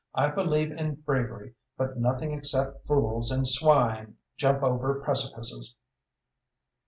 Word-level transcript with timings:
I 0.15 0.29
believe 0.31 0.71
in 0.71 0.95
bravery, 0.95 1.53
but 1.77 1.99
nothing 1.99 2.31
except 2.33 2.87
fools 2.87 3.29
and 3.29 3.47
swine 3.47 4.15
jump 4.35 4.63
over 4.63 4.99
precipices." 4.99 5.75